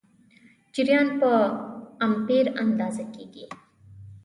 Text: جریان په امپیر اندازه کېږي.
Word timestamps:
جریان 0.73 1.07
په 1.19 1.31
امپیر 2.07 2.45
اندازه 2.63 3.03
کېږي. 3.13 3.45